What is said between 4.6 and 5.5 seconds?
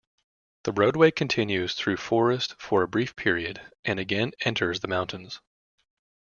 the mountains.